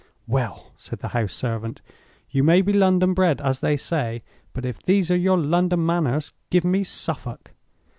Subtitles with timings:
[0.25, 1.79] "Well!" said the house servant,
[2.31, 4.23] "you may be London bred, as they say.
[4.51, 7.51] But if these are your London manners, give me Suffolk!"